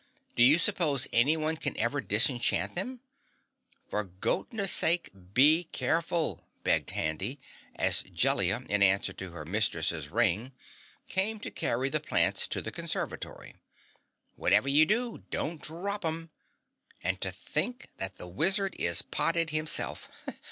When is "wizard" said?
18.27-18.75